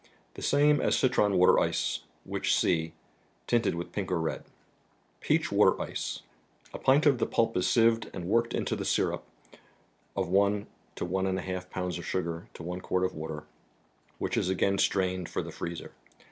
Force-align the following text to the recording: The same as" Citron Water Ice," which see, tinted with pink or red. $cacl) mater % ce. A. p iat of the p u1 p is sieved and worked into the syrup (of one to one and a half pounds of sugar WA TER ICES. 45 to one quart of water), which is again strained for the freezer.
The 0.33 0.41
same 0.41 0.81
as" 0.81 0.97
Citron 0.97 1.37
Water 1.37 1.59
Ice," 1.59 1.99
which 2.23 2.57
see, 2.57 2.93
tinted 3.45 3.75
with 3.75 3.91
pink 3.91 4.11
or 4.11 4.19
red. 4.19 4.45
$cacl) 5.21 5.55
mater 5.77 5.93
% 5.93 5.95
ce. 5.95 6.23
A. 6.73 6.79
p 6.79 6.91
iat 6.91 7.05
of 7.05 7.19
the 7.19 7.27
p 7.27 7.35
u1 7.37 7.53
p 7.53 7.59
is 7.59 7.67
sieved 7.67 8.09
and 8.11 8.25
worked 8.25 8.55
into 8.55 8.75
the 8.75 8.83
syrup 8.83 9.23
(of 10.15 10.27
one 10.27 10.65
to 10.95 11.05
one 11.05 11.27
and 11.27 11.37
a 11.37 11.43
half 11.43 11.69
pounds 11.69 11.99
of 11.99 12.05
sugar 12.07 12.29
WA 12.31 12.33
TER 12.33 12.39
ICES. 12.39 12.43
45 12.53 12.53
to 12.55 12.63
one 12.63 12.81
quart 12.81 13.03
of 13.03 13.13
water), 13.13 13.43
which 14.17 14.37
is 14.37 14.49
again 14.49 14.79
strained 14.79 15.29
for 15.29 15.43
the 15.43 15.51
freezer. 15.51 15.91